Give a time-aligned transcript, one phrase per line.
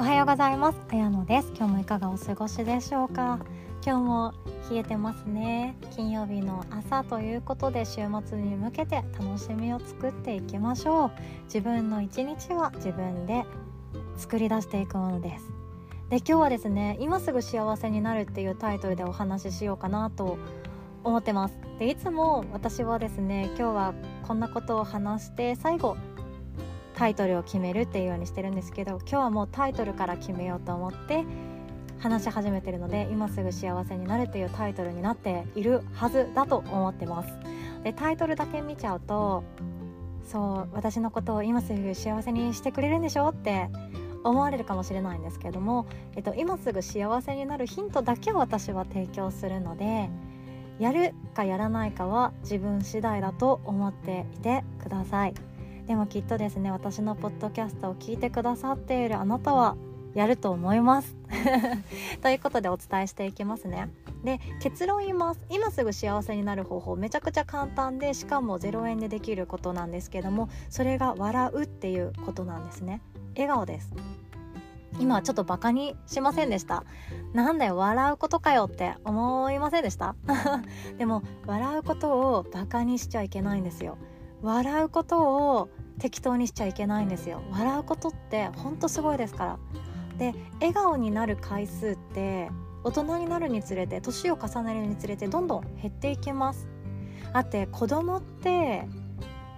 [0.00, 0.78] おはようございます。
[0.88, 1.52] 綾野です。
[1.54, 3.38] 今日もいかがお過ごしでしょうか？
[3.84, 4.34] 今日も
[4.70, 5.76] 冷えてますね。
[5.94, 11.10] 金曜日の朝ということで週末に向けて楽しみを作っていきましょう。
[11.44, 13.44] 自分の一日は自分で
[14.16, 15.44] 作り出していくものです。
[16.08, 20.38] で今日はですね今すぐ幸せになるっていうタイトルでお話ししようかなと
[21.04, 21.58] 思ってます。
[21.78, 23.94] でいつも私はですね今日は
[24.26, 25.98] こんなことを話して最後
[27.00, 31.24] タイトルを決めるっていうようにしてるんですけど今日はもうタイトルから決めようと思って
[31.98, 37.32] 話し始めてるので今すぐ幸せになるっていうタイトルになっているはずだと思ってます
[37.84, 39.44] でタイトルだけ見ちゃうと
[40.30, 43.70] そう私のことを今すぐ幸せにしてくれるんでしょって
[44.22, 50.10] 思われるかもしれないんですけども、えっと、今すぐ幸せになるヒントだけを私は提供するので
[50.78, 55.49] やるかやらないかは自分次第だと思っていてください。
[55.90, 59.76] でもきっとですね私のポッドキャストを聞いてくださっているあなたは
[60.14, 61.16] やると思います。
[62.22, 63.88] ということでお伝えしていきますね。
[64.22, 65.44] で結論言います。
[65.50, 73.00] 今すぐ幸せになる方法めちゃくちゃ簡単でしかも0円でできることなんですけどもそれが笑うっていうことなんですね。
[73.34, 73.92] 笑顔です。
[75.00, 76.84] 今ちょっとバカにしませんでした。
[77.32, 80.14] なんだよ笑うことかよって思いませんでした？
[80.98, 83.98] でも笑うことをバカにしちゃいけないんですよ。
[84.42, 85.68] 笑うことを
[86.00, 87.42] 適当にしちゃいけないんですよ。
[87.50, 89.58] 笑うことってほんとすごいですから。
[90.18, 92.50] で笑顔になる回数って
[92.82, 96.68] 大人になるにつれて年を重ねるにつれてどんどん減っていきます。
[97.32, 98.86] だって子供って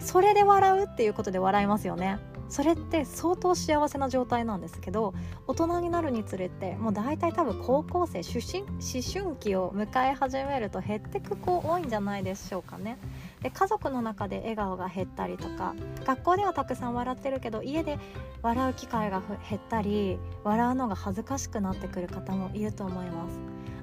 [0.00, 2.18] それで笑うっていうことで笑いますよね。
[2.48, 5.14] それって相当幸せな状態なんですけど
[5.46, 8.78] 大人になるにつれてもう大体多分高校生出身思
[9.24, 12.98] 春期を迎え始めると減ってく子多いんじゃないでしょうかね。
[13.42, 15.74] で家族の中で笑顔が減ったりとか
[16.04, 17.98] 学校ではたくさん笑ってるけど家で
[18.42, 23.38] 笑う機会が減ったり笑うのが恥ずかしくなってくる方もいると思います。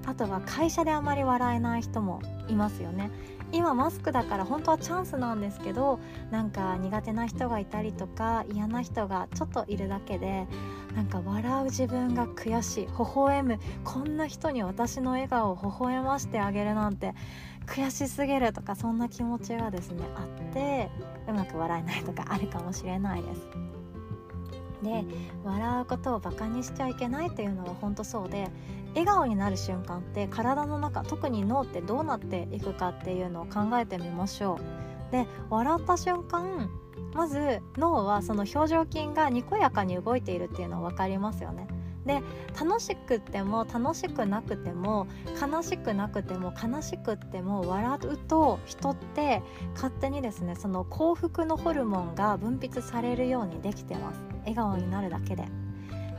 [0.06, 3.12] あとは会社であまり笑えない人もいますよね。
[3.52, 6.00] 今マスクだから本当はチャンスなんですけど
[6.31, 10.47] なんか苦手な人がいたりとか嫌な人がちょっといるだけで
[10.96, 17.13] なんか笑う自分が悔しい微笑むこんな人に私の笑顔を微笑ましてあげるなんて
[17.66, 20.90] 悔しすぎるとかそんな気持ちがですねあって
[21.28, 23.68] うまく笑えないとかあるかもしれないです。
[24.84, 25.03] で
[25.44, 28.50] 笑うことをバカにしちゃいけないっていうのは本当そうで
[28.90, 34.59] 笑顔になる瞬間って体の中特に脳ってどうなっていくかっていうのを考えてみましょ
[35.09, 35.12] う。
[35.12, 36.70] で笑った瞬間
[37.14, 41.68] まず脳はその表情筋がにこやかに動いているっていうのは分かりますよね。
[42.06, 42.22] で
[42.59, 45.08] 楽しくっても楽しくなくても
[45.40, 49.44] 悲しくなくても悲しくっても笑うと人って
[49.75, 55.66] 勝手にですねその幸福のホルモンが分泌されるようにできてます笑顔になるだけで。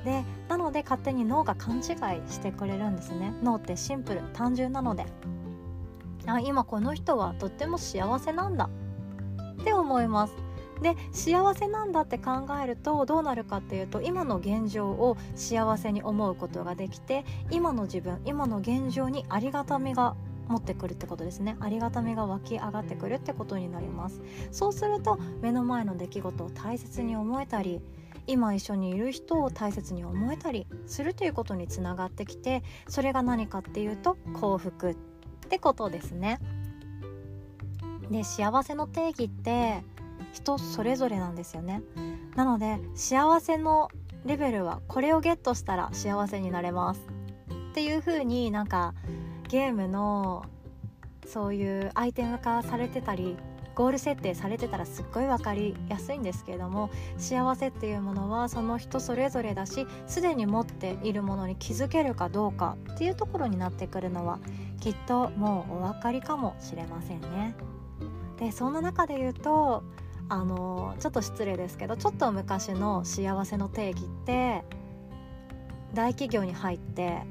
[0.05, 1.83] でなので勝手に脳が勘違い
[2.31, 3.33] してくれるんですね。
[3.43, 5.07] 脳ってシンプル単純なので。
[6.27, 8.69] あ今この人はとっても幸せなんだ。
[9.61, 10.35] って思います。
[10.83, 20.15] で幸せなんだって考えるとどうなるかっていうと今の現状を幸せに思うことができて今の自分今の現状にありがたみが
[20.47, 21.57] 持ってくるってことですね。
[21.61, 24.21] ありがたみが湧き上がってくるってことになります。
[24.51, 27.81] そうすると目の前の出来事を大切に思えたり
[28.29, 34.97] 今一緒にいる人を大切に思えたりするということにつながってきてそれが何かっていうと幸福っ
[35.49, 36.39] てことですね。
[38.11, 39.83] で幸せの定義って
[40.33, 41.83] 人それぞれなんですよね。
[42.37, 43.89] なので幸せの
[44.27, 47.01] レベルはこれをゲットしたら幸せになれます
[47.71, 48.95] っていう風になんか
[49.49, 50.45] ゲームの
[51.27, 53.37] そういうアイテム化されてたり
[53.79, 64.41] ゴール設定されてたらすっごい分かりやすいんですけれども幸せっていうものはその人それぞれだしすでに持っているものに気づけるかどうかっていうところになってくるのは
[64.81, 67.55] きっともうお分かりかもしれませんね。
[68.41, 69.85] でそんな中で言うと
[70.29, 74.65] あのちょっと失礼ですけどちょっと昔の幸せの定義って
[75.95, 77.23] 大企業に入って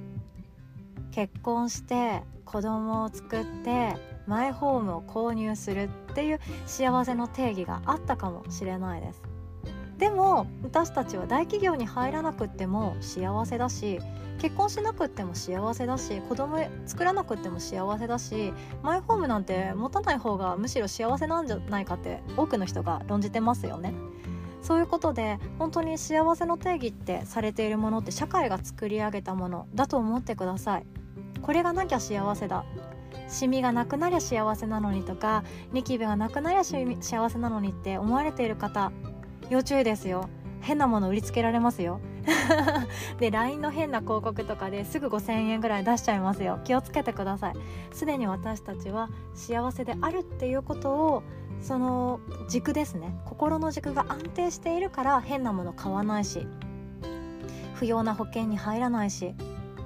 [1.12, 9.22] 結婚して子供を作ってマイホームを購入するっていう幸せの定義があったかもしれないです
[9.98, 14.00] でも私たちは大企業に入らなくっても幸せだし
[14.40, 18.54] 結婚しなくっても幸せだし子供作らなくっても幸せだし
[18.84, 23.94] マイホームなんて持たない方がむしろ幸せなんじゃないかって多くの人が論じてますよね。
[24.62, 30.86] そういうことで本当に幸せの定義ってされているものって社会が作り上げたものだと思ってください。
[31.42, 32.66] これがなきゃ幸せだ
[33.28, 38.92] シミがなくなりゃ幸せなのにとかニキビがなくなりゃ幸せなのにって思われている方
[39.50, 40.30] 要注意ですよ。
[40.60, 42.02] 変なもの売りつけられますよ。
[43.20, 46.60] で LINE の変な広告とかですぐ5000円ぐらい出しちゃいますよ。
[46.66, 47.54] 気をつけてください。
[47.94, 51.24] すでに私たちは幸せであるっていうことを
[51.62, 52.20] その
[52.50, 53.18] 軸ですね。
[53.26, 56.46] 心の軸が安定しているから変なもの買わないし
[57.76, 59.36] 不要な保険に入らないし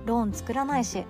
[0.05, 1.03] ローン作らないしっ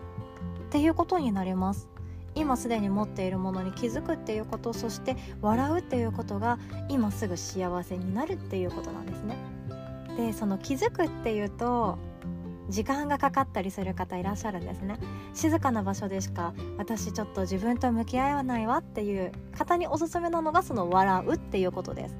[0.69, 1.91] ていうことになります
[2.36, 9.36] 今すでに持っているものに気づくっていうことそして笑うっていうことが今すぐ幸せになるっていうことなんですね。
[10.18, 11.98] でその気づくっていうと
[12.69, 14.98] 時間がかかったりする方いらっしゃるんですね。
[15.33, 22.16] 静かな場所でしか私ちょっと自分と向き合わないわっていう方におすすめなのがその笑うっていうことです。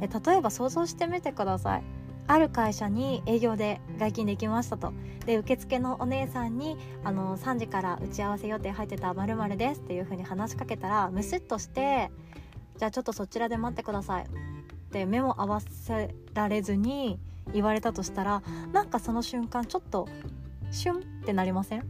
[0.00, 1.84] で例えば想像してみてください。
[2.26, 4.92] ある会社に営業で外勤できましたと。
[5.26, 12.10] で受付のお姉さんにあの3時から打ち合わせ予定入ってたまるですっていう風に話しかけたらムスッとして
[12.78, 14.24] じゃあちょっとそちらで待ってください。
[14.24, 14.26] っ
[14.90, 17.18] て目も合わせられずに
[17.52, 18.42] 言われたとしたら
[18.72, 20.08] なんかその瞬間ちょっと
[20.70, 21.84] シュンってなりません？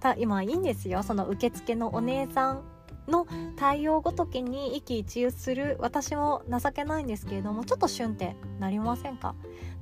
[0.00, 1.02] た今いいんですよ。
[1.02, 2.62] その受付のお姉さん
[3.08, 3.26] の
[3.56, 9.34] 対応ごときに一喜一憂する私も情けないんですけれどもちょっとシュンってなりませんか？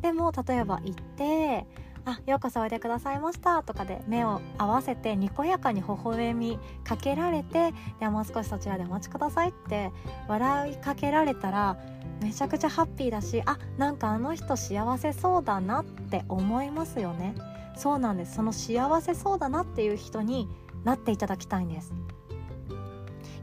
[0.02, 1.66] でも例えば行って
[2.06, 9.90] あようこそおいでくださいましたとかで目を合わせてにこやかに微笑みかけられてではもう少しそちらでお待ちくださいって
[10.28, 11.78] 笑いかけられたら
[12.20, 17.34] めちゃくちゃハッピーだしあなんかあの人幸せそうだなって思いますよね。
[17.76, 18.34] そうなんです。
[18.34, 20.48] その幸せそうだなっていう人に
[20.84, 21.92] なっていただきたいんです。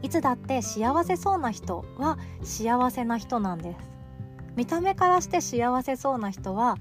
[0.03, 3.77] いつだって幸せそうな人は幸せな人なんです。
[4.55, 6.77] 見た目からして幸せそうな人は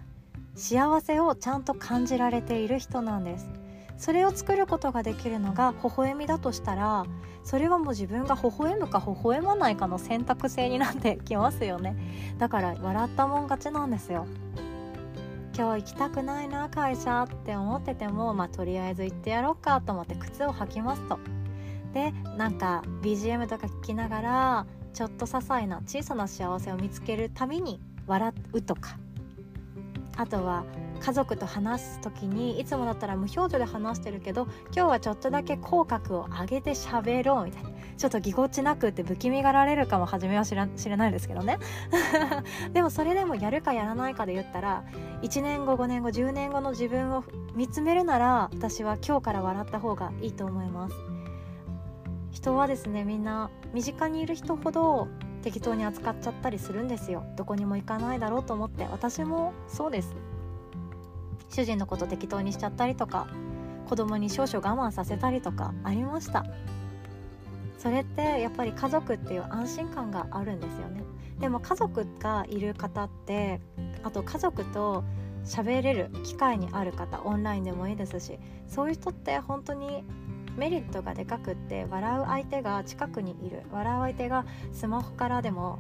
[0.55, 3.49] 幸せをちゃんと感じられている人なんです。
[3.97, 7.05] それを作ることができるのが微笑みだとしたら
[7.45, 11.97] それはもう自分が微笑むか微笑まないかの選択制になってきますよね。
[12.39, 14.27] だから笑ったもん勝ちなんですよ。
[15.57, 21.19] 今日行きたくないな会社って思っててもまあとりあえず行ってやろうかと思って靴を履きますと。
[21.93, 28.99] でなんか BGM とか聞きながらちょっと些細な小さな幸せを見つけるために笑うとか。
[30.17, 30.65] あとは
[31.01, 37.71] 家族と話す時にいつもだったら無表情で話してるけど今日はちょっとだけ口角を上げて喋ろうみたいな。
[38.01, 41.59] ちょっとぎこちなくって不気味がられるかも初めは知ら知れないですけどね。
[42.73, 44.85] でもそれでもやるかやらないかで言ったら
[45.21, 50.95] 1年後5年後10年後の自分を見つめるなら私は今日から笑った方がいいと思います。
[52.33, 55.09] 人はですねみんな身近にいる人ほど
[55.43, 57.25] 適当に扱っちゃったりするんですよ。
[57.37, 58.85] どこにも行かないだろうと思って。
[58.85, 60.15] 私もそうです。
[61.49, 63.27] 主人のこと適当にしちゃったりとか
[63.89, 66.45] 子供に少々我慢させたりとかありました。
[67.79, 71.03] それってやっぱり家族っていう安心感があるんですよね。
[71.41, 73.61] でも家族がいる方って
[74.05, 75.03] あと家族と
[75.45, 78.39] 喋れる機会にある方オンラインでもいいですし
[78.69, 80.05] そういう人って本当に
[80.61, 83.63] メリットがでかくって笑う相手が近くにいる。
[83.73, 85.79] 笑う相手がスマホからでも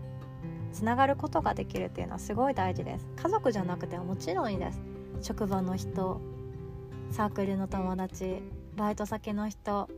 [0.72, 3.06] つながることができるっていうのはすごい大事です。
[3.14, 4.80] 家族じゃなくてももちろんいいです。
[5.20, 6.22] 職場の人
[7.10, 8.40] サークルの友達
[8.74, 9.90] バイト先の人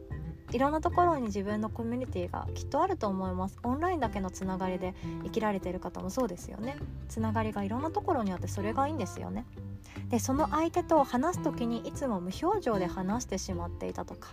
[0.50, 3.60] いろんなところに自分のコミュニティがきっとあると思います。
[3.62, 6.74] オンラインだけのつながりで生きられてる方もそうですよね。
[7.08, 9.46] つながりがいろんなところにあってそれがいいんですよね。
[10.08, 14.30] でその相手と話す時にいつも無表情で話してしまっていたとか。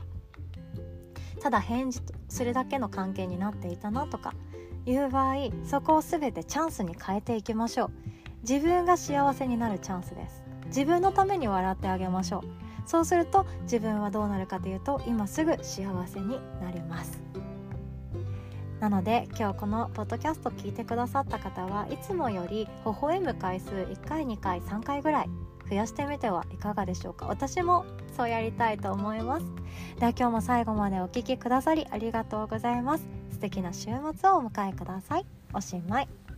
[1.41, 4.34] ただ返事するだけの関係になっていたなとか
[4.86, 7.91] いう場合そこを全てチャンスに変えていきましょう。
[8.41, 10.43] 自分が幸せになるチャンスです。
[10.67, 12.43] 自分のために笑ってあげましょう。
[12.86, 17.22] そうすると自分はどうなるかというと今すぐ幸せになります。
[18.79, 25.29] なので今日このポッドキャスト聞いてくださった方はいつもより微笑む回数1回2回3回ぐらい
[25.69, 27.27] 増やしてみてはいかがでしょうか？
[27.27, 27.85] 私も
[28.17, 29.45] そうやりたいと思います。
[29.99, 33.07] では今日も最後までお聴きくださりありがとうございます。
[33.31, 35.25] 素敵な週末をお迎えください。
[35.53, 36.28] おしまい。